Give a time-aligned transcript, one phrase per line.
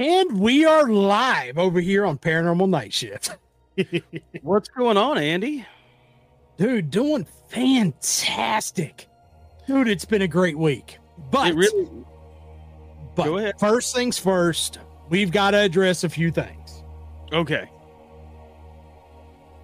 [0.00, 3.36] And we are live over here on Paranormal Night Shift.
[4.42, 5.66] What's going on, Andy?
[6.56, 9.10] Dude, doing fantastic.
[9.66, 10.96] Dude, it's been a great week.
[11.30, 11.86] But, really,
[13.14, 14.78] but first things first,
[15.10, 16.82] we've got to address a few things.
[17.30, 17.70] okay.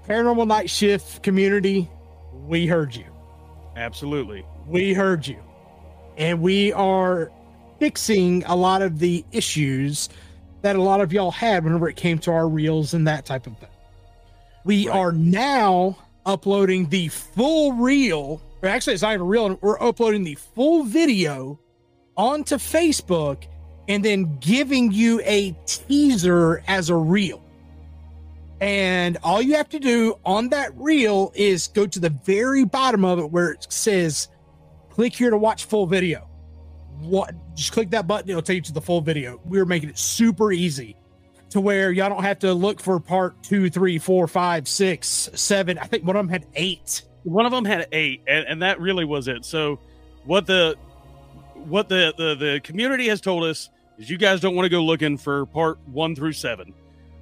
[0.07, 1.89] Paranormal Night Shift community,
[2.47, 3.07] we heard you.
[3.75, 4.45] Absolutely.
[4.67, 5.43] We heard you.
[6.19, 7.33] And we are
[7.79, 10.11] fixing a lot of the issues
[10.67, 13.47] that a lot of y'all had whenever it came to our reels and that type
[13.47, 13.69] of thing.
[14.65, 14.99] We Right.
[14.99, 15.97] are now
[16.27, 19.57] uploading the full reel, or actually, it's not even real.
[19.61, 21.61] We're uploading the full video
[22.17, 23.45] onto Facebook
[23.87, 27.41] and then giving you a teaser as a reel.
[28.61, 33.05] And all you have to do on that reel is go to the very bottom
[33.05, 34.27] of it where it says,
[34.91, 36.27] click here to watch full video.
[37.01, 39.41] What just click that button, it'll take you to the full video.
[39.45, 40.97] We're making it super easy
[41.51, 45.79] to where y'all don't have to look for part two, three, four, five, six, seven.
[45.79, 47.03] I think one of them had eight.
[47.25, 49.45] One of them had eight, and, and that really was it.
[49.45, 49.79] So,
[50.25, 50.77] what the
[51.55, 54.83] what the, the the community has told us is you guys don't want to go
[54.83, 56.73] looking for part one through seven.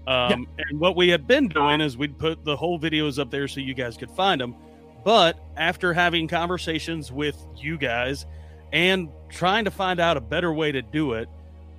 [0.06, 3.48] Um, And what we had been doing is we'd put the whole videos up there
[3.48, 4.54] so you guys could find them.
[5.02, 8.26] But after having conversations with you guys
[8.74, 11.28] and trying to find out a better way to do it,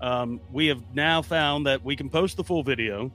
[0.01, 3.11] um, we have now found that we can post the full video.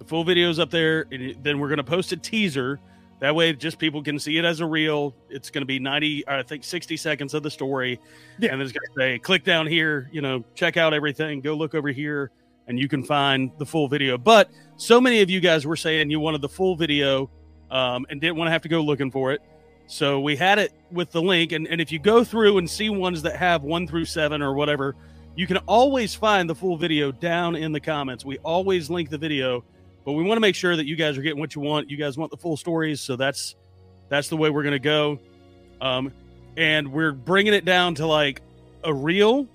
[0.00, 2.80] The full video is up there, and then we're going to post a teaser.
[3.20, 5.14] That way, just people can see it as a reel.
[5.28, 8.00] It's going to be 90, I think 60 seconds of the story.
[8.38, 8.50] Yeah.
[8.50, 11.54] And then it's going to say, click down here, you know, check out everything, go
[11.54, 12.32] look over here,
[12.66, 14.18] and you can find the full video.
[14.18, 17.30] But so many of you guys were saying you wanted the full video
[17.70, 19.40] um, and didn't want to have to go looking for it.
[19.90, 21.50] So we had it with the link.
[21.50, 24.54] And, and if you go through and see ones that have one through seven or
[24.54, 24.94] whatever,
[25.34, 28.24] you can always find the full video down in the comments.
[28.24, 29.64] We always link the video,
[30.04, 31.90] but we want to make sure that you guys are getting what you want.
[31.90, 33.56] You guys want the full stories, so that's
[34.08, 35.18] that's the way we're going to go.
[35.80, 36.12] Um,
[36.56, 38.42] and we're bringing it down to like
[38.84, 39.48] a reel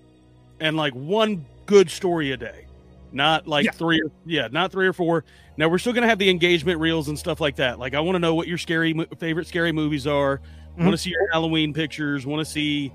[0.60, 2.65] and like one good story a day,
[3.12, 3.72] not like Yeah.
[3.72, 4.02] three.
[4.02, 5.24] Or, yeah, not three or four.
[5.58, 7.80] Now we're still going to have the engagement reels and stuff like that.
[7.80, 10.42] Like I want to know what your scary favorite scary movies are.
[10.78, 10.84] Mhm.
[10.84, 12.26] Want to see your Halloween pictures.
[12.26, 12.92] Want to see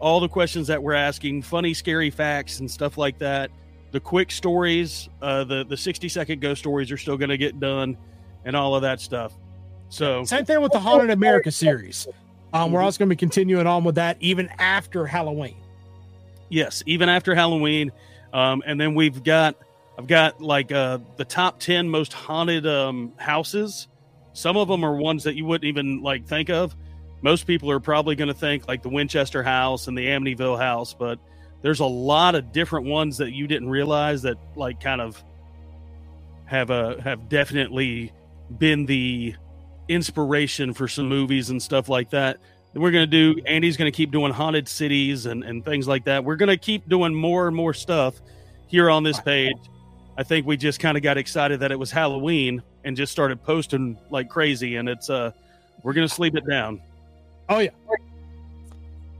[0.00, 3.50] all the questions that we're asking, funny, scary facts and stuff like that.
[3.92, 7.58] The quick stories, uh, the the sixty second ghost stories are still going to get
[7.60, 7.96] done,
[8.44, 9.32] and all of that stuff.
[9.88, 12.06] So Same thing with the Haunted America series.
[12.52, 15.56] Um, we're also going to be continuing on with that even after Halloween.
[16.48, 17.90] yes, even after Halloween,
[18.34, 19.56] um, and then we've got
[19.96, 23.88] I've got like uh, the top ten most haunted um, houses.
[24.32, 26.76] Some of them are ones that you wouldn't even like think of.
[27.22, 30.92] Most people are probably going to think like the Winchester House and the Amityville House,
[30.92, 31.18] but
[31.62, 35.22] there's a lot of different ones that you didn't realize that like kind of
[36.44, 38.12] have a have definitely
[38.58, 39.34] been the
[39.88, 42.38] inspiration for some movies and stuff like that.
[42.74, 46.04] We're going to do Andy's going to keep doing haunted cities and and things like
[46.04, 46.24] that.
[46.24, 48.20] We're going to keep doing more and more stuff
[48.66, 49.56] here on this page.
[50.16, 53.42] I think we just kind of got excited that it was Halloween and just started
[53.42, 55.30] posting like crazy and it's uh
[55.82, 56.80] we're going to sleep it down.
[57.48, 57.70] Oh yeah.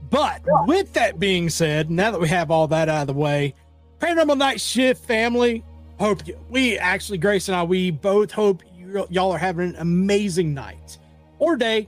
[0.09, 3.53] But with that being said, now that we have all that out of the way,
[3.99, 5.63] Paranormal Night Shift family,
[5.99, 9.75] hope you, we actually Grace and I we both hope you, y'all are having an
[9.77, 10.97] amazing night
[11.39, 11.87] or day,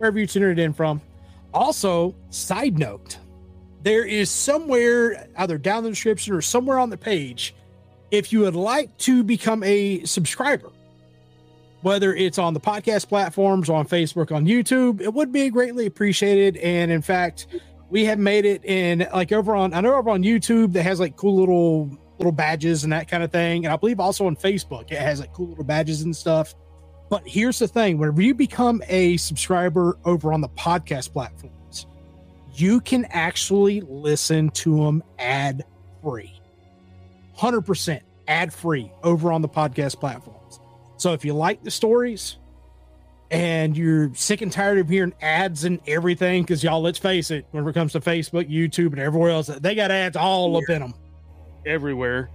[0.00, 1.00] wherever you tuned it in from.
[1.52, 3.18] Also, side note,
[3.82, 7.54] there is somewhere either down the description or somewhere on the page,
[8.10, 10.72] if you would like to become a subscriber
[11.82, 16.56] whether it's on the podcast platforms, on Facebook, on YouTube, it would be greatly appreciated.
[16.58, 17.46] And in fact,
[17.88, 21.00] we have made it in like over on I know over on YouTube that has
[21.00, 23.64] like cool little little badges and that kind of thing.
[23.64, 26.54] And I believe also on Facebook it has like cool little badges and stuff.
[27.10, 31.86] But here's the thing: whenever you become a subscriber over on the podcast platforms,
[32.54, 35.64] you can actually listen to them ad
[36.02, 36.40] free.
[37.36, 40.60] 100% ad free over on the podcast platforms.
[40.98, 42.36] So if you like the stories
[43.30, 47.46] and you're sick and tired of hearing ads and everything, because y'all, let's face it,
[47.52, 50.80] when it comes to Facebook, YouTube, and everywhere else, they got ads all up in
[50.80, 50.94] them.
[51.64, 52.30] Everywhere,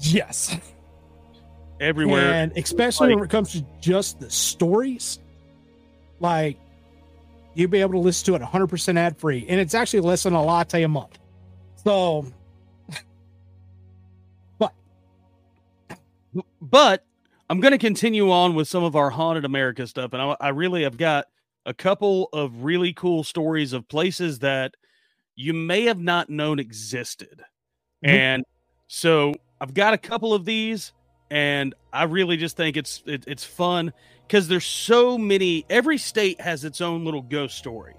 [0.00, 0.56] Yes.
[1.80, 2.32] everywhere.
[2.32, 5.18] And especially when it comes to just the stories,
[6.20, 6.56] like
[7.54, 9.44] you'll be able to listen to it 100% ad free.
[9.48, 11.18] And it's actually less than a latte a month.
[11.84, 12.26] So,
[14.58, 14.72] but
[16.60, 17.04] but
[17.50, 20.48] I'm going to continue on with some of our haunted America stuff, and I, I
[20.50, 21.26] really have got
[21.66, 24.74] a couple of really cool stories of places that
[25.36, 27.42] you may have not known existed,
[28.04, 28.08] Mhm.
[28.08, 28.44] and
[28.86, 30.92] so I've got a couple of these,
[31.32, 33.94] and I really just think it's it, it's fun
[34.26, 35.64] because there's so many.
[35.70, 37.94] Every state has its own little ghost story.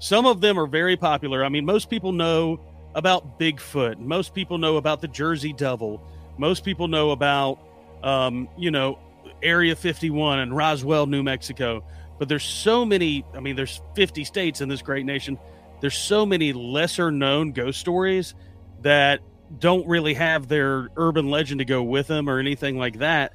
[0.00, 1.46] Some of them are very popular.
[1.46, 2.60] I mean, most people know
[2.94, 3.98] about Bigfoot.
[3.98, 6.06] Most people know about the Jersey Devil.
[6.36, 7.58] Most people know about,
[8.02, 8.98] um, you know,
[9.42, 11.82] Area 51 and Roswell, New Mexico.
[12.18, 13.24] But there's so many.
[13.32, 15.38] I mean, there's 50 states in this great nation.
[15.80, 18.34] There's so many lesser known ghost stories
[18.82, 19.20] that
[19.58, 23.32] don't really have their urban legend to go with them or anything like that.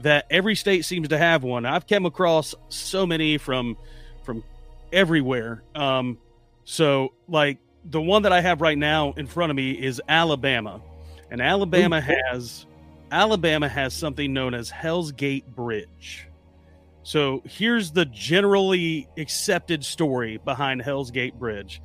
[0.00, 1.64] That every state seems to have one.
[1.64, 3.76] I've come across so many from
[4.24, 4.44] from
[4.92, 5.62] everywhere.
[5.74, 6.18] Um,
[6.64, 10.82] so like the one that I have right now in front of me is Alabama,
[11.30, 12.00] and Alabama Ooh.
[12.00, 12.66] has
[13.10, 16.28] Alabama has something known as Hell's Gate Bridge.
[17.02, 21.80] So here's the generally accepted story behind Hell's Gate Bridge.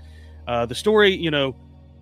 [0.47, 1.55] Uh, the story, you know,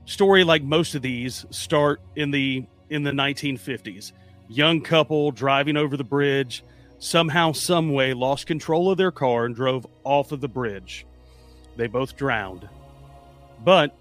[0.09, 4.11] story like most of these start in the in the 1950s.
[4.47, 6.63] Young couple driving over the bridge,
[6.97, 11.06] somehow, some way, lost control of their car and drove off of the bridge.
[11.77, 12.67] They both drowned.
[13.63, 13.95] But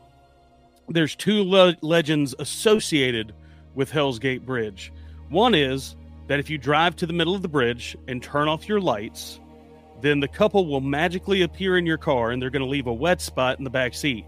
[0.88, 3.34] there's two le- legends associated
[3.74, 4.90] with Hell's Gate Bridge.
[5.28, 5.94] One is
[6.28, 9.40] that if you drive to the middle of the bridge and turn off your lights,
[10.00, 12.92] then the couple will magically appear in your car and they're going to leave a
[12.92, 14.24] wet spot in the back seat.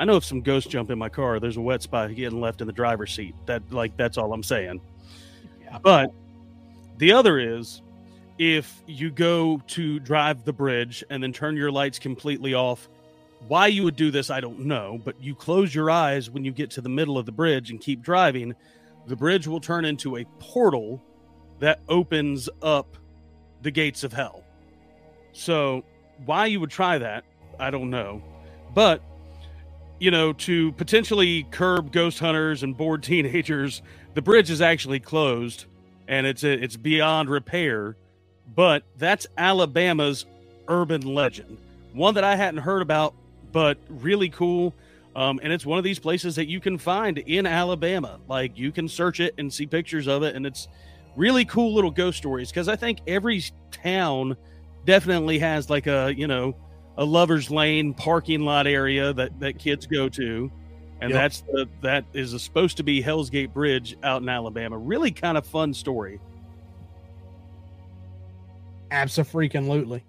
[0.00, 2.62] I know if some ghosts jump in my car, there's a wet spot getting left
[2.62, 3.34] in the driver's seat.
[3.44, 4.80] That like that's all I'm saying.
[5.62, 5.78] Yeah.
[5.82, 6.14] But
[6.96, 7.82] the other is
[8.38, 12.88] if you go to drive the bridge and then turn your lights completely off
[13.46, 16.52] why you would do this, I don't know, but you close your eyes when you
[16.52, 18.54] get to the middle of the bridge and keep driving.
[19.06, 21.02] The bridge will turn into a portal
[21.58, 22.96] that opens up
[23.60, 24.44] the gates of hell.
[25.32, 25.84] So,
[26.24, 27.24] why you would try that,
[27.58, 28.22] I don't know.
[28.74, 29.02] But,
[30.00, 33.82] you know, to potentially curb ghost hunters and bored teenagers,
[34.14, 35.66] the bridge is actually closed
[36.08, 37.96] and it's it's beyond repair.
[38.56, 40.26] But that's Alabama's
[40.66, 41.56] urban legend.
[41.92, 43.14] One that I hadn't heard about
[43.52, 44.74] but really cool.
[45.16, 48.18] Um, and it's one of these places that you can find in Alabama.
[48.28, 50.68] Like you can search it and see pictures of it, and it's
[51.16, 52.50] really cool little ghost stories.
[52.50, 54.36] Because I think every town
[54.84, 56.54] definitely has like a you know
[57.00, 60.52] a lovers lane parking lot area that that kids go to,
[61.00, 61.18] and yep.
[61.18, 64.76] that's the that is a, supposed to be Hell's Gate Bridge out in Alabama.
[64.76, 66.20] Really kind of fun story.
[68.90, 70.04] Absolutely.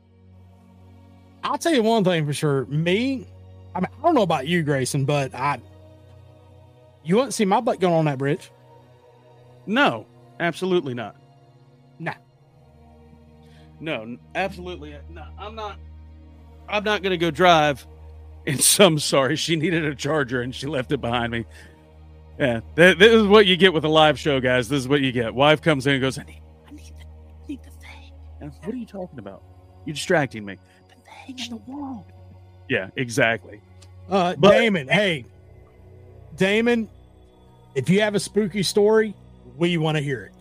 [1.43, 2.65] I'll tell you one thing for sure.
[2.65, 3.25] Me,
[3.73, 5.59] I mean, I don't know about you, Graeson, but I,
[7.03, 8.51] you wouldn't see my butt going on that bridge.
[9.65, 10.05] No,
[10.39, 11.15] absolutely not.
[11.99, 12.13] Nah.
[13.79, 14.95] No, absolutely.
[15.09, 15.77] No, I'm not.
[16.67, 17.85] I'm not going to go drive.
[18.47, 21.45] And some sorry, she needed a charger and she left it behind me.
[22.39, 24.67] Yeah, this is what you get with a live show, guys.
[24.67, 25.35] This is what you get.
[25.35, 28.51] Wife comes in and goes, "I need, I need, the, I need the thing." And
[28.63, 29.43] what are you talking about?
[29.85, 30.57] You're distracting me
[31.37, 32.05] hang the wall.
[32.69, 33.61] Yeah, exactly.
[34.09, 35.25] Uh, but, Damon, hey,
[36.35, 36.89] Damon,
[37.75, 39.15] if you have a spooky story,
[39.57, 40.33] we want to hear it.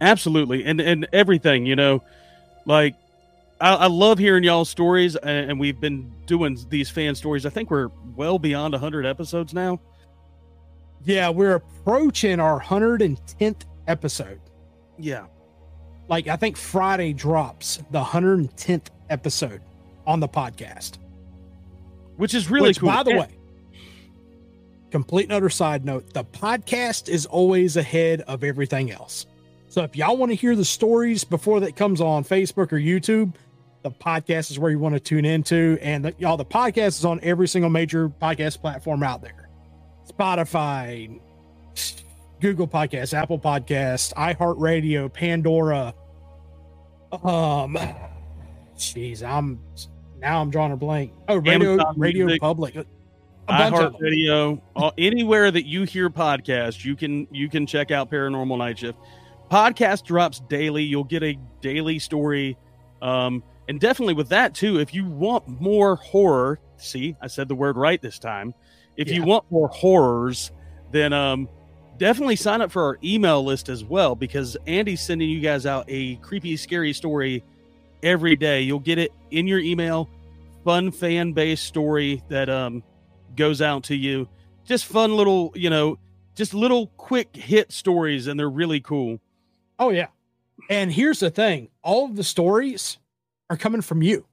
[0.00, 2.02] Absolutely, and and everything, you know,
[2.64, 2.94] like
[3.60, 7.44] I, I love hearing y'all's stories, and, and, we've been doing these fan stories.
[7.44, 9.80] I think we're well beyond hundred episodes now.
[11.04, 14.40] Yeah, we're approaching our hundred and tenth episode.
[14.98, 15.26] Yeah,
[16.08, 19.60] like I think Friday drops the hundred and tenth episode
[20.06, 20.98] on the podcast.
[22.16, 22.88] Which is really Which, cool.
[22.88, 23.28] By the way,
[24.90, 29.26] complete and utter side note the podcast is always ahead of everything else.
[29.68, 33.34] So if y'all want to hear the stories before that comes on Facebook or YouTube,
[33.82, 35.78] the podcast is where you want to tune into.
[35.80, 39.48] And the, y'all, the podcast is on every single major podcast platform out there
[40.08, 41.20] Spotify,
[42.40, 45.94] Google Podcasts, Apple Podcasts, iHeartRadio, Pandora.
[47.12, 47.76] Um,
[48.76, 49.60] jeez, I'm
[50.20, 51.12] now I'm drawing a blank.
[51.28, 52.86] Oh, Radio Amazon Radio Music, Public.
[53.48, 58.98] iHeartRadio, anywhere that you hear podcasts, you can you can check out Paranormal Night Shift.
[59.50, 60.84] Podcast drops daily.
[60.84, 62.56] You'll get a daily story,
[63.02, 64.80] um, and definitely with that too.
[64.80, 68.52] If you want more horror, see, I said the word right this time.
[68.96, 69.14] If yeah.
[69.14, 70.50] you want more horrors,
[70.90, 71.48] then um,
[71.96, 75.84] definitely sign up for our email list as well because Andy's sending you guys out
[75.86, 77.44] a creepy, scary story
[78.02, 78.60] every day.
[78.60, 80.10] You'll get it in your email.
[80.64, 82.82] Fun fan based story that um
[83.36, 84.28] goes out to you.
[84.64, 85.96] Just fun little, you know,
[86.34, 89.20] just little quick hit stories, and they're really cool.
[89.78, 90.08] Oh yeah.
[90.68, 92.98] And here's the thing: all of the stories
[93.50, 94.24] are coming from you.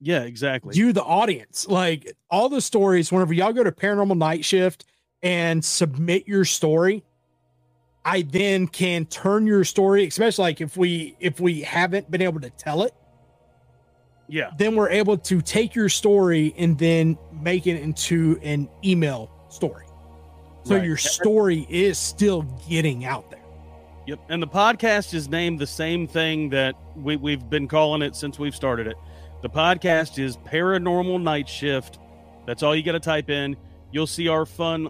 [0.00, 0.76] Yeah, exactly.
[0.76, 3.10] You, the audience, like all the stories.
[3.10, 4.84] Whenever y'all go to Paranormal Night Shift
[5.22, 7.02] and submit your story,
[8.04, 12.40] I then can turn your story, especially like if we if we haven't been able
[12.40, 12.92] to tell it,
[14.28, 14.50] Yeah.
[14.58, 19.86] then we're able to take your story and then make it into an email story.
[20.64, 20.84] So Right.
[20.84, 23.35] your story is still getting out there.
[24.06, 24.20] Yep.
[24.28, 28.38] And the podcast is named the same thing that we, we've been calling it since
[28.38, 28.96] we've started it.
[29.42, 31.98] The podcast is Paranormal Night Shift.
[32.46, 33.56] That's all you got to type in.
[33.90, 34.88] You'll see our fun.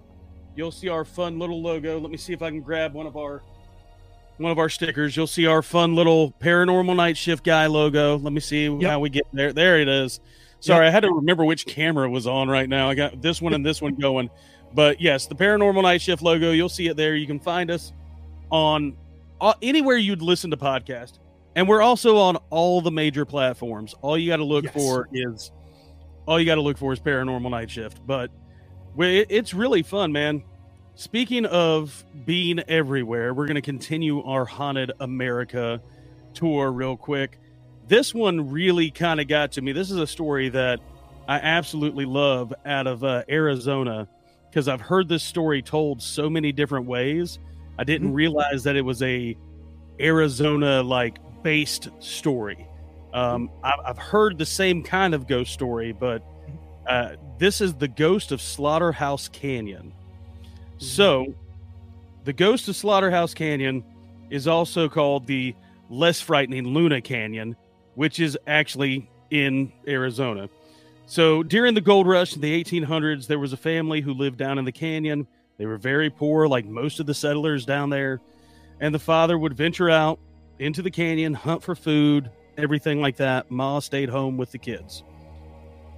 [0.55, 1.99] You'll see our fun little logo.
[1.99, 3.43] Let me see if I can grab one of our
[4.37, 5.17] one of our stickers.
[5.17, 8.19] You'll see our fun little Paranormal Night Shift guy logo.
[8.19, 8.83] Let me see Yep.
[8.83, 9.53] how we get there.
[9.55, 10.21] There it is.
[10.61, 12.91] Sorry, I had to remember which camera was on right now.
[12.91, 14.29] I got this one and this one going.
[14.75, 16.51] But yes, the Paranormal Night Shift logo.
[16.53, 17.15] You'll see it there.
[17.17, 17.93] You can find us
[18.51, 18.95] on
[19.63, 21.19] anywhere you'd listen to podcast
[21.55, 23.95] and we're also on all the major platforms.
[24.03, 24.75] All you got to look Yes.
[24.75, 25.51] for is
[26.27, 28.31] all you got to look for is paranormal night shift but
[28.99, 30.43] it's really fun man.
[30.95, 35.81] Speaking of being everywhere we're going to continue our haunted america
[36.35, 37.39] tour real quick.
[37.89, 39.73] This one really kind of got to me.
[39.73, 40.81] This is a story that
[41.29, 44.07] i absolutely love out of uh, arizona
[44.49, 47.41] because i've heard this story told so many different ways
[47.79, 49.37] I didn't realize that it was a
[50.01, 52.67] Arizona like based story.
[53.13, 56.23] Um, I've, I've heard the same kind of ghost story, but
[56.87, 59.93] uh, this is the ghost of Slaughterhouse Canyon.
[60.79, 61.35] So,
[62.25, 63.85] the ghost of Slaughterhouse Canyon
[64.31, 65.55] is also called the
[65.89, 67.57] less frightening Luna Canyon,
[67.95, 70.49] which is actually in Arizona.
[71.07, 74.59] So, during the gold rush in the 1800s, there was a family who lived down
[74.59, 75.27] in the canyon.
[75.59, 78.21] They were very poor, like most of the settlers down there.
[78.81, 80.19] And the father would venture out
[80.59, 83.51] into the canyon, hunt for food, everything like that.
[83.51, 85.03] Ma stayed home with the kids.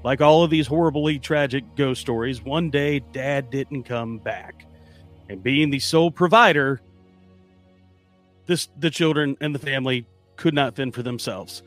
[0.04, 4.64] Like all of these horribly tragic ghost stories, one day dad didn't come back.
[5.28, 6.80] And being the sole provider,
[8.46, 11.62] this the children and the family could not fend for themselves.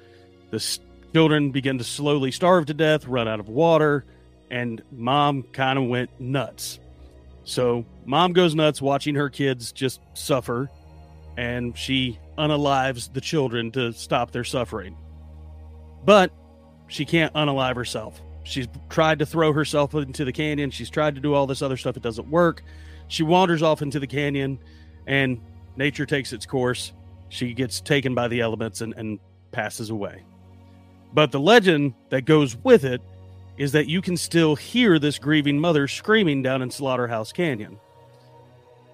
[0.49, 0.79] The
[1.13, 4.05] children began to slowly starve to death, run out of water,
[4.49, 6.79] and mom kind of went nuts.
[7.43, 10.69] So mom goes nuts watching her kids just suffer,
[11.37, 14.95] and she unalives the children to stop their suffering.
[16.03, 16.31] But
[16.87, 18.21] she can't unalive herself.
[18.43, 20.71] She's tried to throw herself into the canyon.
[20.71, 21.95] She's tried to do all this other stuff.
[21.95, 22.63] It doesn't work.
[23.07, 24.59] She wanders off into the canyon,
[25.07, 25.39] and
[25.75, 26.93] nature takes its course.
[27.29, 29.19] She gets taken by the elements and, and
[29.51, 30.23] passes away.
[31.13, 33.01] But the legend that goes with it
[33.61, 37.79] is that you can still hear this grieving mother screaming down in Slaughterhouse Canyon.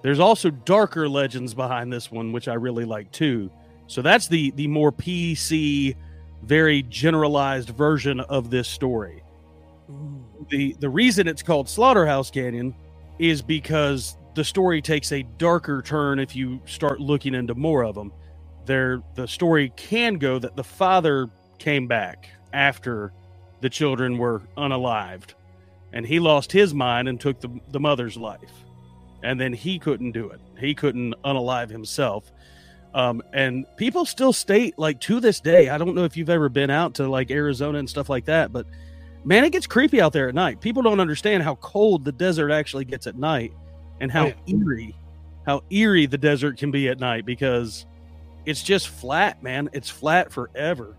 [0.02, 3.50] There's also darker legends behind this one, which I really like too.
[3.88, 5.96] So that's the the more PC,
[6.44, 9.24] very generalized version of this story.
[10.50, 12.76] The the reason it's called Slaughterhouse Canyon
[13.20, 17.96] is because the story takes a darker turn if you start looking into more of
[17.96, 18.12] them.
[18.66, 23.14] There the story can go that the father came back after
[23.62, 25.34] the children were unalived.
[25.94, 28.52] And he lost his mind and took the, the mother's life.
[29.24, 30.40] And then he couldn't do it.
[30.60, 32.32] He couldn't unalive himself.
[32.94, 36.50] Um, and people still state like to this day i don't know if you've ever
[36.50, 38.66] been out to like arizona and stuff like that but
[39.26, 40.62] man it gets creepy out there at night.
[40.62, 43.52] People don't understand how cold the desert actually gets at night
[44.00, 44.56] and how Oh, yeah.
[44.56, 44.96] eerie
[45.46, 47.86] how eerie the desert can be at night because
[48.46, 49.70] it's just flat man.
[49.74, 50.96] It's flat forever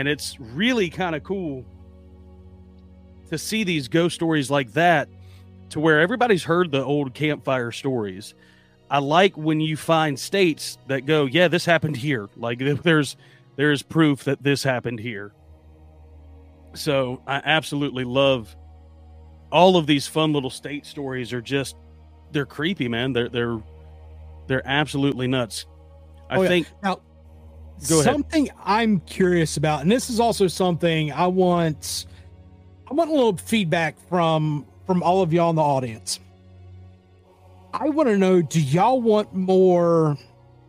[0.00, 1.62] and it's really kind of cool
[3.28, 5.10] to see these ghost stories like that
[5.68, 8.32] to where everybody's heard the old campfire stories.
[8.90, 12.30] I like when you find states that go yeah this happened here.
[12.34, 13.18] Like there's
[13.56, 15.32] there's proof that this happened here.
[16.72, 18.56] So i absolutely love
[19.52, 21.76] all of these fun little state stories are just
[22.32, 23.12] they're creepy man.
[23.12, 23.58] They're they're
[24.46, 25.66] they're absolutely nuts.
[26.30, 26.48] I Oh, yeah.
[26.48, 27.00] think Now,
[27.88, 32.06] Go something I'm curious about, and this is also something I want.
[32.90, 36.20] I want a little feedback from from all of y'all in the audience.
[37.72, 40.18] I want to know: Do y'all want more?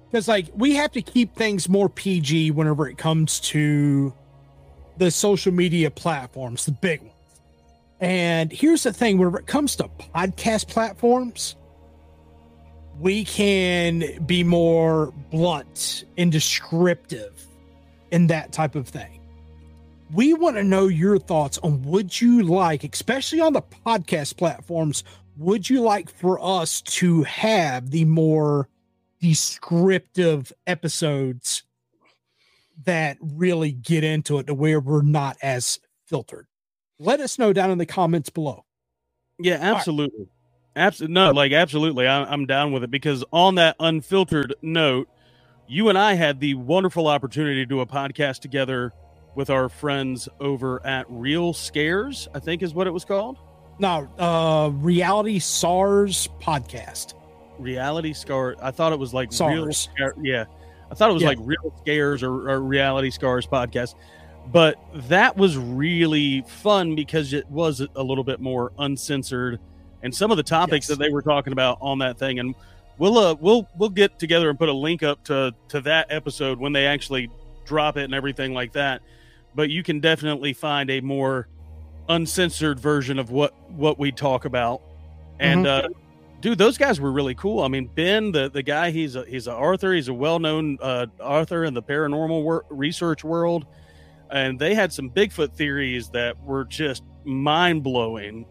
[0.10, 4.13] Because like we have to keep things more PG whenever it comes to
[4.98, 7.13] the social media platforms, the big ones.
[8.00, 11.56] And here's the thing: whenever it comes to podcast platforms,
[13.00, 17.45] we can be more blunt and descriptive
[18.12, 19.19] in that type of thing.
[20.13, 25.03] We want to know your thoughts on would you like, especially on the podcast platforms,
[25.38, 28.67] would you like for us to have the more
[29.21, 31.63] descriptive episodes
[32.83, 36.48] that really get into it to where we're not as filtered?
[37.00, 38.65] Let us know down in the comments below.
[39.39, 40.27] yeah absolutely
[40.75, 45.09] Absolutely, no, like absolutely, I, I'm down with it because on that unfiltered note,
[45.67, 48.93] you and I had the wonderful opportunity to do a podcast together
[49.35, 53.37] with our friends over at Real Scares, I think is what it was called.
[53.79, 57.15] No, uh, Reality SARS podcast.
[57.57, 58.55] Reality Scar.
[58.61, 59.77] I thought it was like Real SARS.
[59.93, 60.13] Scare.
[60.21, 60.45] Yeah,
[60.89, 61.29] I thought it was Yeah.
[61.29, 63.95] like Real Scares or, or Reality Scars podcast.
[64.51, 64.75] But
[65.09, 69.59] that was really fun because it was a little bit more uncensored,
[70.03, 70.98] and some of the topics Yes.
[70.98, 72.39] that they were talking about on that thing.
[72.39, 72.55] And
[72.98, 76.60] we'll uh, we'll we'll get together and put a link up to to that episode
[76.60, 77.29] when they actually
[77.65, 79.01] drop it and everything like that.
[79.55, 81.48] But you can definitely find a more
[82.10, 84.81] uncensored version of what what we talk about.
[85.39, 85.89] And uh,
[86.41, 87.63] dude, those guys were really cool.
[87.63, 89.93] I mean, Ben, the the guy, he's a he's an author.
[89.93, 93.65] He's a well known uh, author in the paranormal wor- research world,
[94.29, 98.46] and they had some Bigfoot theories that were just mind blowing.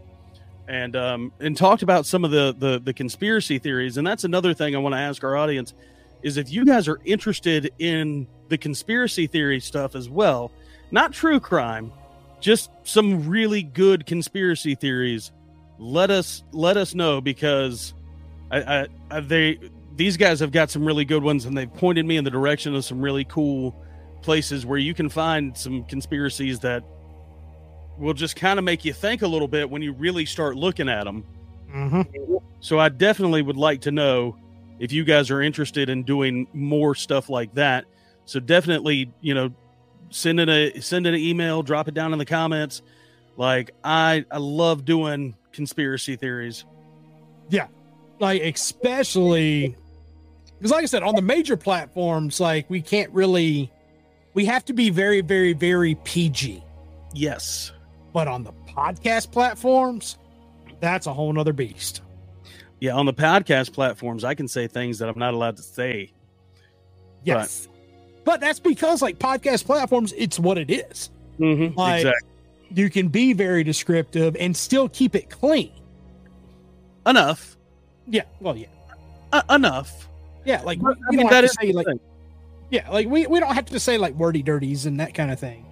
[0.71, 4.55] And um, and talked about some of the, the the conspiracy theories, and that's another
[4.55, 5.75] thing I want to ask our audience
[6.23, 10.53] is if you guys are interested in the conspiracy theory stuff as well,
[10.93, 11.91] not true crime,
[12.39, 15.33] just some really good conspiracy theories
[15.81, 17.95] let us let us know because
[18.51, 19.59] I, I, I they
[19.97, 22.75] these guys have got some really good ones and they've pointed me in the direction
[22.75, 23.75] of some really cool
[24.23, 26.85] places where you can find some conspiracies that
[27.99, 30.89] will just kind of make you think a little bit when you really start looking
[30.89, 31.25] at them
[31.75, 32.37] Mm-hmm.
[32.59, 34.37] so i definitely would like to know
[34.81, 37.85] if you guys are interested in doing more stuff like that
[38.25, 39.53] so definitely you know
[40.11, 42.83] send it a send it an email drop it down in the comments
[43.37, 46.65] like i i love doing conspiracy theories
[47.51, 47.69] Yeah.
[48.19, 49.77] Like especially
[50.59, 53.73] because, like I said, on the major platforms, like we can't really,
[54.35, 56.63] we have to be very, very, very PG.
[57.15, 57.73] yes
[58.13, 60.19] But on the podcast platforms,
[60.81, 62.03] that's a whole nother beast.
[62.81, 66.11] yeah on the podcast platforms i can say things that i'm not allowed to say
[67.23, 67.69] Yes.
[68.25, 71.11] But that's because like podcast platforms, it's what it is.
[71.39, 71.77] mm-hmm.
[71.79, 72.29] Like exactly
[72.73, 75.73] you can be very descriptive and still keep it clean.
[77.07, 77.57] enough
[78.07, 78.23] Yeah.
[78.41, 78.69] Well, yeah.
[79.33, 80.09] uh, enough
[80.45, 80.63] Yeah.
[80.63, 81.87] Like I mean, that is like
[82.71, 85.39] yeah, like we, we don't have to say like wordy dirties and that kind of
[85.41, 85.67] thing.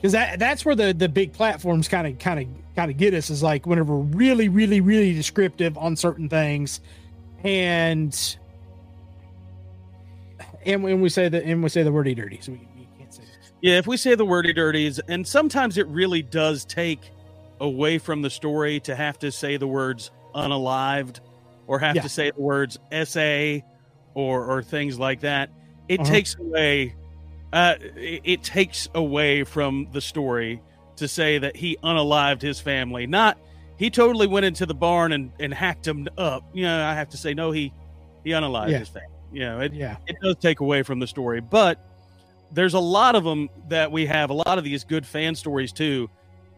[0.00, 3.14] Because that that's where the the big platforms kind of kind of kind of get
[3.14, 6.80] us is like whenever we're really really really descriptive on certain things,
[7.42, 8.36] and
[10.64, 13.12] and when we say the and we say the wordy dirty, so we, we can't
[13.12, 13.28] say that.
[13.60, 17.10] Yeah, if we say the wordy dirties, and sometimes it really does take
[17.60, 21.18] away from the story to have to say the words unalived
[21.66, 22.02] or have Yeah.
[22.02, 23.64] to say the words SA
[24.14, 25.50] or or things like that.
[25.88, 26.08] It Uh-huh.
[26.10, 26.94] takes away
[27.52, 30.60] uh it, it takes away from the story
[30.96, 33.06] to say that he unalived his family.
[33.06, 33.38] Not
[33.76, 36.42] he totally went into the barn and, and hacked him up.
[36.52, 37.72] You know, I have to say no, he
[38.24, 38.78] he unalived Yeah.
[38.78, 39.08] his family.
[39.32, 41.78] You know, it, Yeah, it does take away from the story but
[42.50, 45.70] there's a lot of them that we have a lot of these good fan stories
[45.70, 46.08] too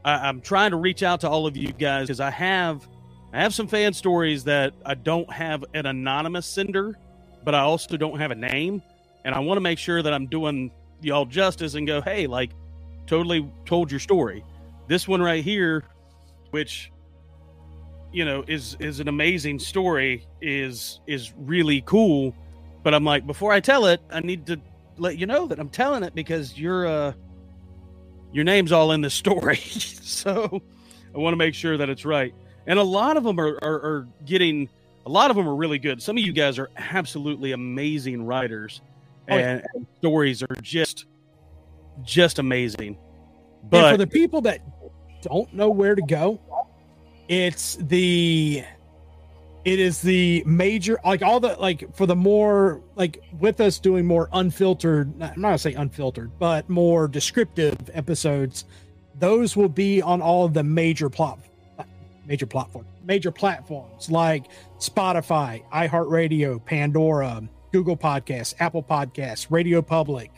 [0.04, 2.86] I, i'm trying to reach out to all of you guys because i have
[3.32, 6.96] i have some fan stories that i don't have an anonymous sender
[7.42, 8.82] but i also don't have a name
[9.24, 10.70] and i want to make sure that i'm doing
[11.02, 12.50] y'all justice and go hey like
[13.06, 14.44] totally told your story.
[14.88, 15.84] This one right here
[16.50, 16.90] which
[18.12, 22.34] you know is is an amazing story is is really cool.
[22.82, 24.60] But i'm like before i tell it i need to
[24.96, 27.12] let you know that i'm telling it because you're uh
[28.32, 29.60] your name's all in the story.
[30.10, 30.60] So
[31.14, 32.34] i want to make sure that it's right.
[32.66, 34.68] And a lot of them are, are are getting
[35.06, 36.02] a lot of them are really good.
[36.02, 38.82] Some of you guys are absolutely amazing writers
[39.28, 39.48] Oh, yeah.
[39.50, 41.06] and, and stories are just
[42.02, 42.96] just amazing
[43.62, 44.60] and but for the people that
[45.22, 46.40] don't know where to go,
[47.28, 48.64] it's the
[49.64, 54.06] it is the major like all the like for the more like with us doing
[54.06, 58.64] more unfiltered i'm not gonna say unfiltered but more descriptive episodes
[59.18, 61.38] those will be on all of the major plot
[62.24, 64.46] major platform major platforms like
[64.78, 70.30] spotify iheartradio pandora google podcasts apple podcasts radio public.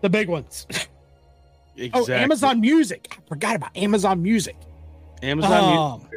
[0.00, 0.66] The big ones.
[1.94, 3.16] Oh amazon music.
[3.16, 4.56] I forgot about amazon music.
[5.22, 6.08] Amazon Um,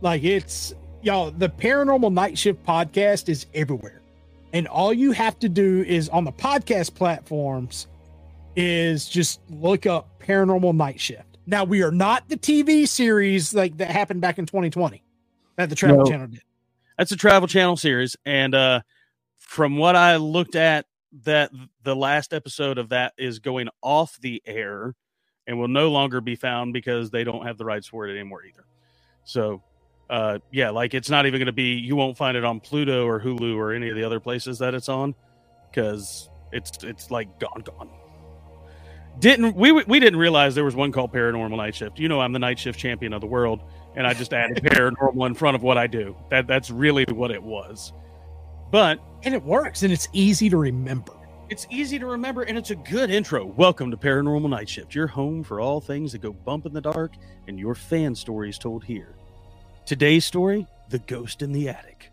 [0.00, 4.00] like it's y'all the paranormal night shift podcast is everywhere.
[4.52, 7.86] And all you have to do is on the podcast platforms
[8.56, 11.38] is just look up paranormal night shift.
[11.46, 15.02] Now we are not the tv series like that happened back in 2020
[15.56, 16.04] that the travel No.
[16.10, 16.40] channel did
[16.98, 18.80] that's a travel channel series and uh
[19.38, 20.86] from what i looked at
[21.24, 21.50] that
[21.84, 24.94] the last episode of that is going off the air
[25.46, 28.44] and will no longer be found because they don't have the rights for it anymore
[28.44, 28.60] either
[29.24, 29.62] So,
[30.10, 31.74] uh, yeah, like it's not even going to be.
[31.74, 34.74] You won't find it on Pluto or Hulu or any of the other places that
[34.74, 35.14] it's on
[35.70, 37.90] because it's it's like gone, gone.
[39.18, 39.72] Didn't we?
[39.72, 41.98] We didn't realize there was one called Paranormal Night Shift.
[41.98, 43.62] You know, I'm the night shift champion of the world,
[43.94, 46.14] and I just added paranormal in front of what I do.
[46.30, 47.94] That that's really what it was.
[48.70, 51.14] But and it works, and it's easy to remember.
[51.48, 53.46] It's easy to remember, and it's a good intro.
[53.46, 56.80] Welcome to Paranormal Night Shift, your home for all things that go bump in the
[56.82, 57.12] dark
[57.48, 59.14] and your fan stories told here.
[59.86, 62.10] Today's story The Ghost in the Attic,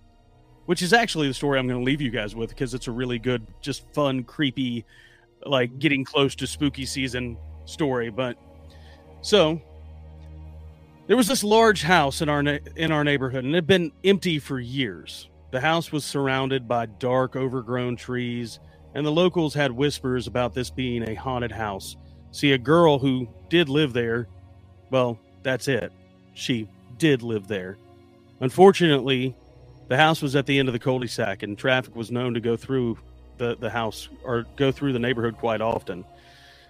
[0.68, 2.92] which is actually the story I'm going to leave you guys with because it's a
[2.92, 4.86] really good, just fun, creepy,
[5.46, 8.10] like getting close to spooky season story.
[8.10, 8.38] But
[9.22, 9.62] so
[11.08, 14.40] there was this large house in our in our neighborhood, and it had been empty
[14.40, 15.30] for years.
[15.52, 18.60] The house was surrounded by dark, overgrown trees,
[18.96, 21.96] and the locals had whispers about this being a haunted house.
[22.32, 24.28] See, a girl who did live there,
[24.90, 25.92] well, that's it.
[26.34, 27.78] She did live there.
[28.40, 29.36] Unfortunately,
[29.90, 32.58] the house was at the end of the cul-de-sac, and traffic was known to go
[32.58, 32.98] through
[33.38, 36.06] the, the house or go through the neighborhood quite often.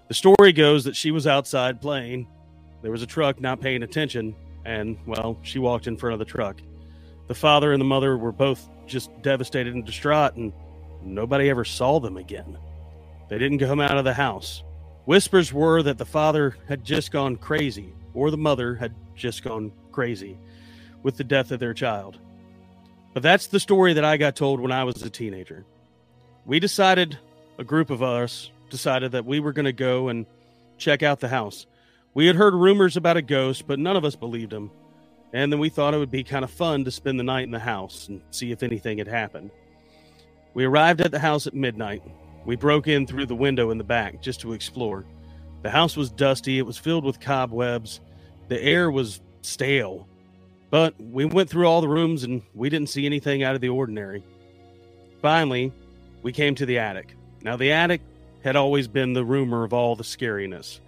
[0.07, 2.27] The story goes that she was outside playing.
[2.81, 6.25] There was a truck not paying attention, and, well, she walked in front of the
[6.25, 6.57] truck.
[7.27, 10.51] The father and the mother were both just devastated and distraught, and
[11.01, 12.57] nobody ever saw them again.
[13.29, 14.63] They didn't come out of the house.
[15.05, 19.71] Whispers were that the father had just gone crazy, or the mother had just gone
[19.91, 20.37] crazy
[21.01, 22.19] with the death of their child.
[23.13, 25.65] But that's the story that I got told when I was a teenager.
[26.45, 27.17] We decided,
[27.57, 30.25] a group of us decided that we were going to go and
[30.77, 31.65] check out the house.
[32.13, 34.69] We had heard rumors about a ghost, but none of us believed them.
[35.31, 37.51] And then we thought it would be kind of fun to spend the night in
[37.51, 39.51] the house and see if anything had happened.
[40.53, 42.03] We arrived at the house at midnight.
[42.45, 45.05] We broke in through the window in the back just to explore.
[45.63, 48.01] The house was dusty, it was filled with cobwebs,
[48.49, 50.07] the air was stale.
[50.69, 53.69] But we went through all the rooms and we didn't see anything out of the
[53.69, 54.23] ordinary.
[55.21, 55.71] Finally,
[56.23, 57.15] we came to the attic.
[57.43, 58.01] Now, the attic
[58.43, 60.79] had always been the rumor of all the scariness.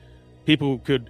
[0.45, 1.09] People could,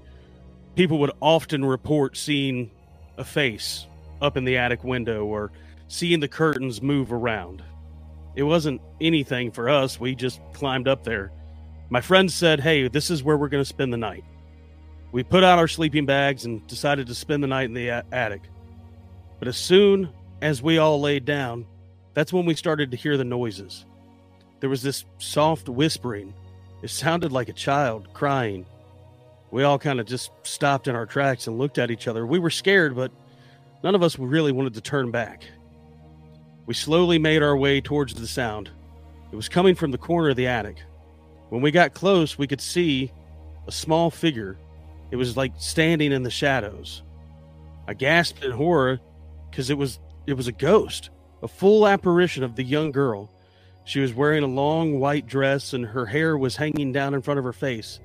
[0.75, 2.71] people would often report seeing
[3.17, 3.85] a face
[4.21, 5.51] up in the attic window or
[5.87, 7.63] seeing the curtains move around.
[8.35, 9.99] It wasn't anything for us.
[9.99, 11.31] We just climbed up there.
[11.89, 14.23] My friend said, Hey, this is where we're going to spend the night.
[15.11, 18.05] We put out our sleeping bags and decided to spend the night in the a-
[18.11, 18.41] attic.
[19.39, 20.09] But as soon
[20.41, 21.65] as we all laid down,
[22.13, 23.85] that's when we started to hear the noises.
[24.59, 26.33] There was this soft whispering.
[26.81, 28.65] It sounded like a child crying.
[29.51, 32.25] We all kind of just stopped in our tracks and looked at each other.
[32.25, 33.11] We were scared, but
[33.83, 35.45] none of us really wanted to turn back.
[36.65, 38.69] We slowly made our way towards the sound.
[39.31, 40.77] It was coming from the corner of the attic.
[41.49, 43.11] When we got close, we could see
[43.67, 44.57] a small figure.
[45.11, 47.03] It was like standing in the shadows.
[47.87, 48.99] I gasped in horror
[49.49, 51.11] because it was it was a ghost,
[51.43, 53.31] a full apparition of the young girl.
[53.85, 57.37] She was wearing a long white dress and her hair was hanging down in front
[57.37, 57.99] of her face,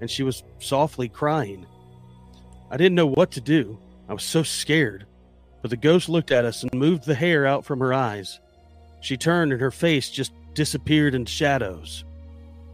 [0.00, 1.66] and she was softly crying.
[2.70, 3.78] I didn't know what to do.
[4.08, 5.06] I was so scared
[5.66, 8.38] but the ghost looked at us and moved the hair out from her eyes.
[9.00, 12.04] She turned and her face just disappeared into shadows.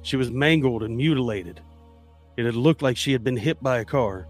[0.03, 1.63] She was mangled and mutilated.
[2.37, 4.27] It had looked like she had been hit by a car.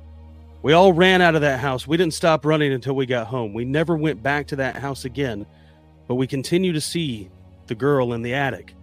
[0.63, 1.89] We all ran out of that house.
[1.89, 3.53] We didn't stop running until we got home.
[3.53, 5.45] We never went back to that house again,
[6.07, 7.31] but we continue to see
[7.73, 8.75] the girl in the attic.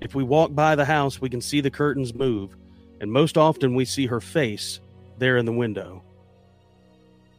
[0.00, 2.56] If we walk by the house, we can see the curtains move,
[3.00, 4.80] and most often we see her face
[5.18, 6.02] there in the window.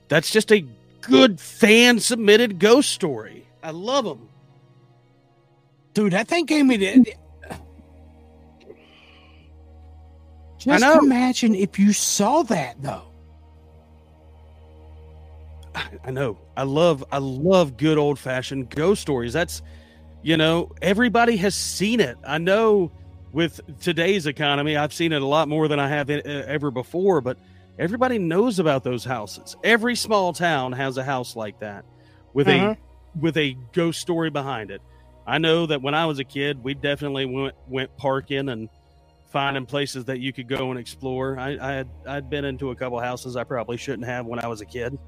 [0.07, 0.65] That's just a
[1.01, 3.45] good fan submitted ghost story.
[3.61, 4.29] I love them.
[5.93, 7.13] Dude, that thing gave me the.
[10.57, 13.03] Just imagine if you saw that though.
[16.05, 16.37] I know.
[16.55, 19.33] I love I love good old fashioned ghost stories.
[19.33, 19.61] That's
[20.23, 22.17] you know, everybody has seen it.
[22.25, 22.91] I know
[23.31, 27.37] with today's economy, I've seen it a lot more than I have ever before, but
[27.79, 29.55] Everybody knows about those houses.
[29.63, 31.85] Every small town has a house like that
[32.33, 32.75] with uh-huh.
[32.75, 34.81] a with a ghost story behind it.
[35.25, 38.69] I know that when I was a kid, we definitely went went parking and
[39.31, 41.39] finding places that you could go and explore.
[41.39, 44.47] I, I had I'd been into a couple houses I probably shouldn't have when I
[44.47, 44.99] was a kid.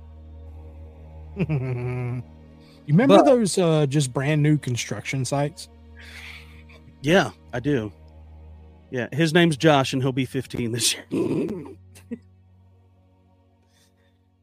[2.85, 5.69] you remember but, those uh, just brand new construction sites?
[7.01, 7.91] Yeah, I do.
[8.91, 11.05] Yeah, his name's Josh, and he'll be 15 this year.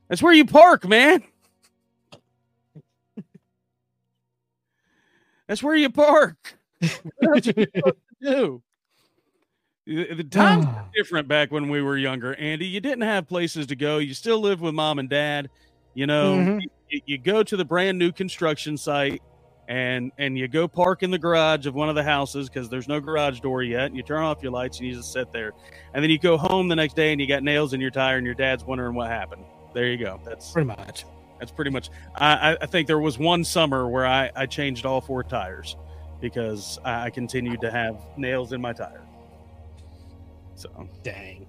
[0.09, 1.23] That's where you park, man.
[5.49, 6.55] That's where you park.
[6.81, 7.67] That's what you
[8.23, 8.63] do.
[9.87, 12.67] The times were different back when we were younger, Andy.
[12.67, 13.99] You didn't have places to go.
[13.99, 15.51] You still lived with mom and dad.
[15.95, 16.61] You know, Mhm.
[17.07, 19.23] You, go to the brand new construction site
[19.69, 22.89] and and you go park in the garage of one of the houses because there's
[22.89, 23.87] no garage door yet.
[23.87, 25.53] And you turn off your lights and you just sit there.
[25.95, 28.17] And then you go home the next day and you got nails in your tire
[28.17, 29.45] and your dad's wondering what happened.
[29.73, 30.21] There you go.
[30.25, 31.05] That's Pretty much.
[31.39, 31.91] that's pretty much.
[32.17, 35.77] I, I- think there was one summer where I, I changed all four tires
[36.21, 39.03] because I, I continued to have nails in my tire.
[40.57, 41.47] So Dang.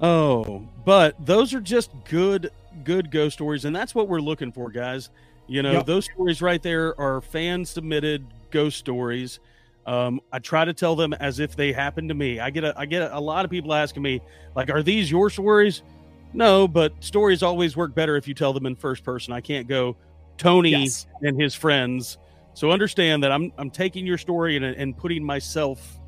[0.00, 2.50] Oh, but those are just good,
[2.84, 5.10] good ghost stories, and that's what we're looking for, guys.
[5.46, 5.86] You know, Yep.
[5.86, 9.40] those stories right there are fan submitted ghost stories.
[9.86, 12.38] Um, I try to tell them as if they happened to me.
[12.38, 14.20] I get a, I get a, a lot of people asking me,
[14.54, 15.82] like, "Are these your stories?"
[16.32, 19.32] No, but stories always work better if you tell them in first person.
[19.32, 19.96] I can't go
[20.38, 21.06] Tony Yes.
[21.22, 22.18] and his friends.
[22.54, 25.98] So understand that I'm I'm taking your story and and putting myself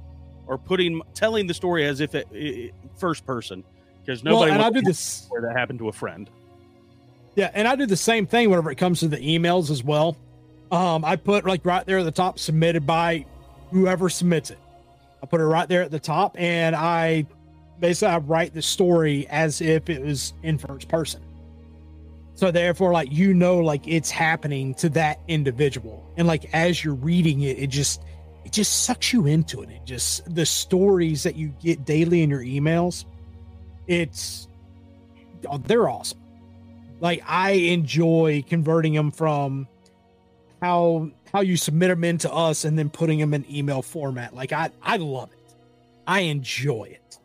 [0.46, 3.64] or putting telling the story as if it, it first person
[4.04, 5.26] because Well, nobody and I wants do to this.
[5.30, 6.28] where that happened to a friend.
[7.34, 10.16] Yeah, and I do the same thing whenever it comes to the emails as well.
[10.70, 13.26] Um, I put like right there at the top, submitted by
[13.70, 14.58] whoever submits it.
[15.22, 17.26] I put it right there at the top, and I
[17.78, 21.22] basically I write the story as if it was in first person.
[22.34, 26.94] So therefore, like you know, like it's happening to that individual, and like as you're
[26.94, 28.02] reading it, it just
[28.44, 29.70] it just sucks you into it.
[29.70, 33.04] It just the stories that you get daily in your emails,
[33.86, 34.48] it's
[35.66, 36.21] they're awesome
[37.02, 39.68] like i enjoy converting them from
[40.62, 44.52] how how you submit them into us and then putting them in email format like
[44.52, 45.54] i i love it
[46.06, 47.18] i enjoy it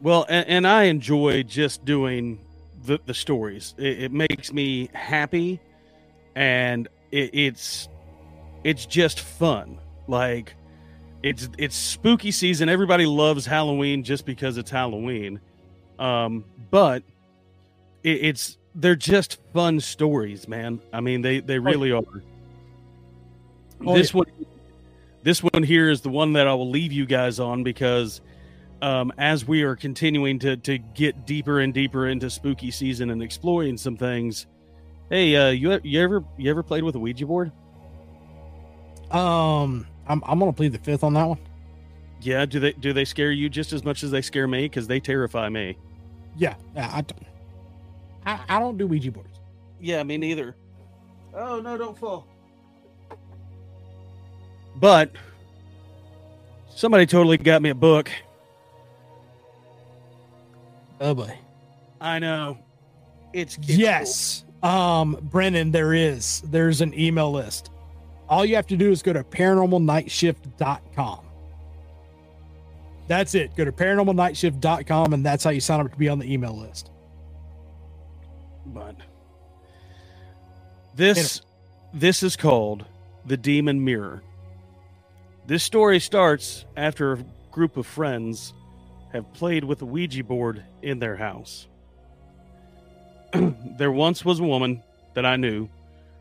[0.00, 2.38] Well, and, and I enjoy just doing
[2.84, 3.74] the the stories.
[3.78, 5.60] It, it makes me happy,
[6.36, 7.88] and it, it's
[8.62, 9.78] it's just fun.
[10.06, 10.54] Like
[11.22, 12.68] it's it's spooky season.
[12.68, 15.40] Everybody loves Halloween just because it's Halloween,
[15.98, 17.02] um, but
[18.08, 20.80] it, it's they're just fun stories, man.
[20.92, 22.02] I mean, they they really are.
[23.86, 24.26] Oh, this one,
[25.22, 28.20] this one here is the one that I will leave you guys on because
[28.82, 33.22] um, as we are continuing to to get deeper and deeper into spooky season and
[33.22, 34.46] exploring some things.
[35.10, 37.52] Hey, uh, you you ever you ever played with a Ouija board?
[39.10, 41.38] um i'm, I'm gonna plead the fifth on that one
[42.20, 44.66] Yeah, do they do they scare you just as much as they scare me?
[44.66, 45.78] Because they terrify me.
[46.36, 47.22] yeah, yeah I, don't-
[48.28, 49.40] I i don't do ouija boards.
[49.80, 50.54] Yeah, me neither.
[51.32, 52.26] Oh no, don't fall.
[54.76, 55.12] But
[56.68, 58.10] somebody totally got me a book.
[61.00, 61.38] oh boy.
[62.00, 62.58] I know.
[63.32, 64.44] It's, it's yes.
[64.62, 66.42] Um brennan there is.
[66.42, 67.70] There's an email list.
[68.28, 71.20] All you have to do is go to paranormalnightshift.com
[73.06, 73.56] that's it.
[73.56, 76.90] Go to paranormalnightshift.com and that's how you sign up to be on the email list
[78.72, 78.96] but
[80.94, 81.42] this
[81.92, 82.84] this is called
[83.24, 84.22] the demon mirror.
[85.46, 88.52] This story starts after a group of friends
[89.12, 91.66] have played with a ouija board in their house.
[93.78, 94.82] There once was a woman
[95.14, 95.68] that i knew.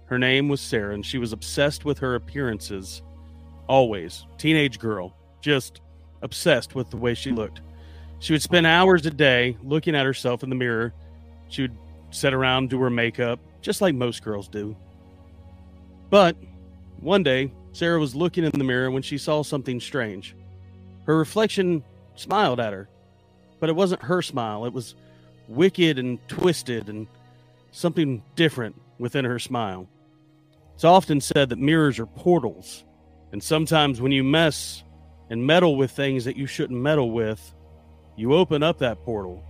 [0.06, 3.02] Her name was sarah and she was obsessed with her appearances.
[3.68, 4.26] Always.
[4.38, 5.16] Teenage girl.
[5.42, 5.82] Just
[6.22, 7.62] obsessed with the way she looked.
[8.20, 10.94] She would spend hours a day looking at herself in the mirror.
[11.50, 11.78] She would
[12.18, 14.76] sit around, do her makeup, just like most girls do.
[16.10, 16.36] But
[17.00, 20.36] one day, Sarah was looking in the mirror when she saw something strange.
[21.06, 21.84] Her reflection
[22.16, 22.90] smiled at her,
[23.60, 24.66] but it wasn't her smile.
[24.66, 24.96] It was
[25.48, 27.08] wicked and twisted and
[27.72, 29.88] something different within her smile.
[30.76, 32.84] It's often said that mirrors are portals,
[33.32, 34.84] and sometimes when you mess
[35.30, 37.54] and meddle with things that you shouldn't meddle with,
[38.16, 39.44] you open up that portal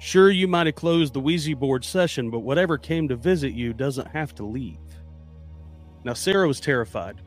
[0.00, 3.74] Sure, you might have closed the Ouija board session, but whatever came to visit you
[3.74, 4.78] doesn't have to leave.
[6.04, 7.20] Now, Sarah was terrified.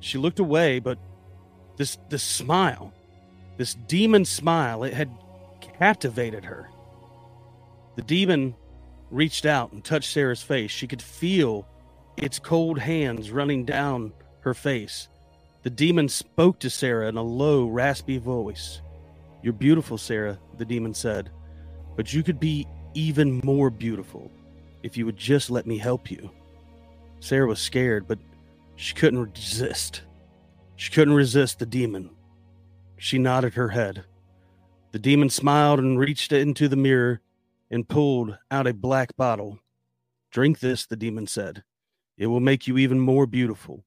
[0.00, 0.98] She looked away, but
[1.76, 2.94] this this smile,
[3.58, 5.10] this demon smile, it had
[5.78, 6.70] captivated her.
[7.96, 8.54] The demon
[9.10, 10.70] reached out and touched Sarah's face.
[10.70, 11.68] She could feel
[12.16, 15.08] its cold hands running down her face.
[15.62, 18.80] The demon spoke to Sarah in a low, raspy voice.
[19.42, 21.30] You're beautiful, Sarah, the demon said
[21.96, 24.30] but you could be even more beautiful
[24.82, 26.30] if you would just let me help you.
[27.20, 28.18] Sarah was scared, but
[28.76, 30.02] she couldn't resist.
[30.76, 32.10] She couldn't resist the demon.
[32.98, 34.04] She nodded her head.
[34.92, 37.20] The demon smiled and reached into the mirror
[37.70, 39.58] and pulled out a black bottle.
[40.30, 41.64] Drink this, the demon said.
[42.16, 43.84] It will make you even more beautiful.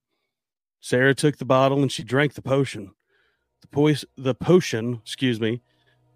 [0.80, 2.92] Sarah took the bottle and she drank the potion.
[3.62, 5.62] The, pois- the potion, excuse me,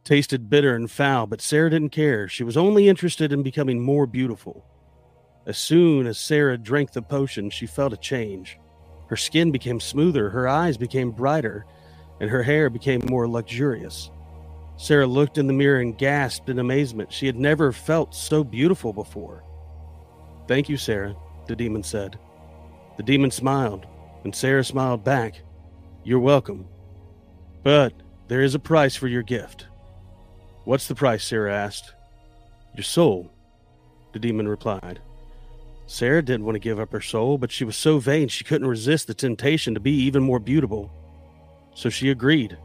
[0.04, 2.28] tasted bitter and foul, but Sarah didn't care.
[2.28, 4.66] She was only interested in becoming more beautiful.
[5.46, 8.60] As soon as Sarah drank the potion, she felt a change.
[9.08, 11.66] Her skin became smoother, her eyes became brighter,
[12.20, 14.12] and her hair became more luxurious.
[14.78, 17.12] Sarah looked in the mirror and gasped in amazement.
[17.12, 19.44] She had never felt so beautiful before.
[20.48, 21.16] Thank you, Sarah,
[21.48, 22.18] the demon said.
[22.98, 23.86] The demon smiled,
[24.24, 25.42] and Sarah smiled back.
[26.04, 26.68] You're welcome.
[27.64, 27.94] But
[28.28, 29.68] there is a price for your gift.
[30.64, 31.24] What's the price?
[31.24, 31.94] Sarah asked.
[32.76, 33.32] Your soul,
[34.14, 35.02] the demon replied.
[35.88, 38.68] Sarah didn't want to give up her soul, but she was so vain she couldn't
[38.68, 40.90] resist the temptation to be even more beautiful.
[41.74, 42.58] So she agreed.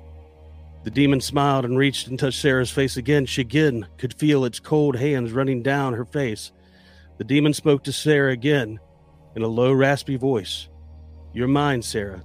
[0.84, 3.26] The demon smiled and reached and touched Sarah's face again.
[3.26, 6.52] She again could feel its cold hands running down her face.
[7.18, 8.78] The demon spoke to Sarah again
[9.34, 10.68] in a low, raspy voice.
[11.32, 12.22] You're mine, Sarah.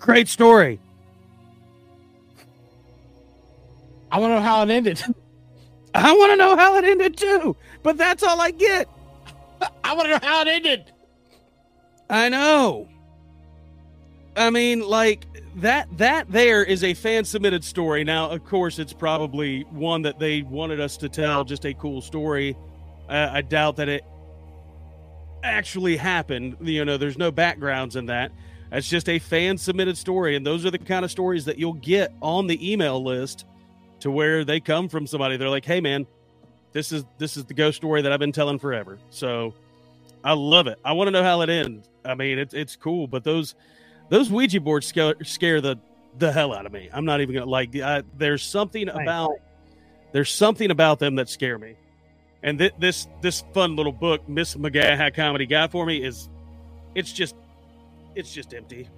[0.00, 0.80] Great story.
[4.10, 5.02] I want to know how it ended.
[5.94, 8.88] I want to know how it ended too, but that's all I get.
[9.84, 10.92] I want to know how it ended.
[12.10, 12.88] I know.
[14.36, 18.04] I mean, like that that there is a fan submitted story.
[18.04, 22.00] Now, of course, it's probably one that they wanted us to tell, just a cool
[22.00, 22.56] story.
[23.08, 24.04] Uh, I doubt that it
[25.42, 26.56] actually happened.
[26.60, 28.30] You know, there's no backgrounds in that.
[28.70, 31.72] That's just a fan submitted story, and those are the kind of stories that you'll
[31.72, 33.46] get on the email list
[34.00, 35.36] to where they come from somebody.
[35.36, 36.06] They're like, "Hey, man,
[36.72, 39.54] this is this is the ghost story that I've been telling forever." So
[40.24, 40.78] I love it.
[40.84, 41.88] I want to know how it ends.
[42.04, 43.54] I mean, it's it's cool, but those
[44.08, 45.76] those Ouija boards scare, scare the
[46.18, 46.88] the hell out of me.
[46.92, 47.74] I'm not even gonna like.
[47.76, 49.38] I, there's something about
[50.12, 51.76] there's something about them that scare me.
[52.42, 56.28] And th- this this fun little book, Miss McGaha Comedy Guide for me is,
[56.94, 57.34] it's just,
[58.14, 58.88] it's just empty.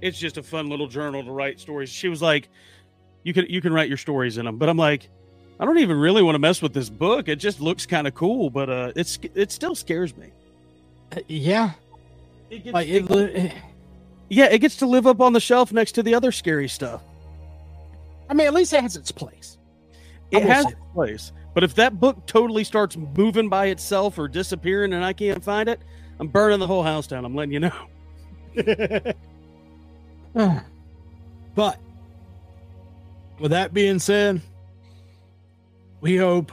[0.00, 1.88] It's just a fun little journal to write stories.
[1.88, 2.48] She was like,
[3.26, 5.08] you can you can write your stories in them, but I'm like,
[5.58, 7.26] I don't even really want to mess with this book.
[7.26, 10.28] It just looks kind of cool, but uh, it's it still scares me.
[11.10, 11.72] Uh, yeah,
[12.50, 13.52] It gets, like it- it, it,
[14.28, 17.02] yeah, it gets to live up on the shelf next to the other scary stuff.
[18.30, 19.58] I mean, at least it has its place.
[20.30, 24.28] It has say its place, but if that book totally starts moving by itself or
[24.28, 25.80] disappearing and I can't find it,
[26.20, 27.24] I'm burning the whole house down.
[27.24, 27.74] I'm letting you know.
[31.56, 31.78] but
[33.38, 34.40] with that being said,
[36.00, 36.52] we hope.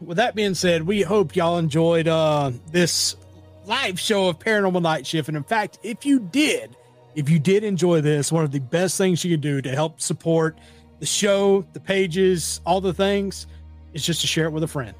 [0.00, 3.16] With that being said, we hope y'all enjoyed uh, this
[3.64, 5.28] live show of Paranormal Night Shift.
[5.28, 6.76] And in fact, if you did,
[7.14, 10.00] if you did enjoy this, one of the best things you can do to help
[10.00, 10.58] support
[11.00, 13.46] the show, the pages, all the things,
[13.94, 14.94] is just to share it with a friend.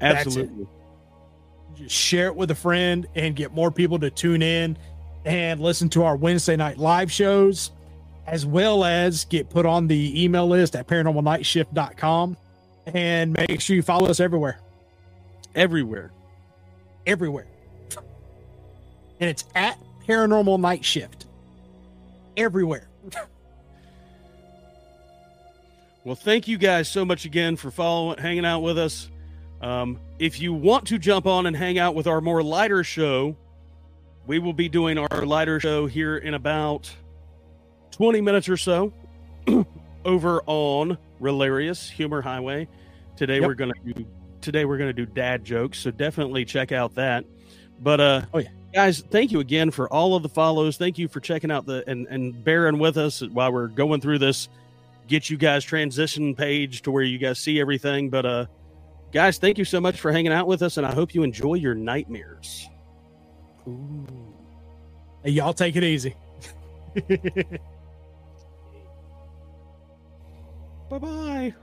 [0.00, 0.66] Absolutely.
[1.74, 4.76] just share it with a friend and get more people to tune in
[5.24, 7.70] and listen to our Wednesday night live shows,
[8.26, 12.36] as well as get put on the email list at paranormalnightshift.com
[12.86, 14.60] and make sure you follow us everywhere.
[15.54, 16.12] Everywhere.
[17.06, 17.46] Everywhere.
[19.20, 21.26] And it's at Paranormal Night Shift.
[22.36, 22.88] Everywhere.
[26.04, 29.08] Well, thank you guys so much again for following, hanging out with us.
[29.60, 33.36] Um, if you want to jump on and hang out with our more lighter show,
[34.26, 36.92] we will be doing our lighter show here in about
[37.92, 38.92] 20 minutes or so
[40.04, 42.68] over on Relarious Humor Highway.
[43.16, 43.46] Today Yep.
[43.46, 44.06] we're gonna do
[44.40, 47.24] today we're gonna do dad jokes, so definitely check out that.
[47.80, 48.48] But uh Oh, yeah.
[48.74, 50.76] guys, thank you again for all of the follows.
[50.76, 54.18] Thank you for checking out the and, and bearing with us while we're going through
[54.18, 54.48] this
[55.08, 58.08] get you guys transition page to where you guys see everything.
[58.10, 58.46] But uh
[59.12, 61.54] guys, thank you so much for hanging out with us, and I hope you enjoy
[61.54, 62.68] your nightmares.
[65.22, 66.16] Hey, y'all take it easy.
[70.92, 71.54] Bye bye.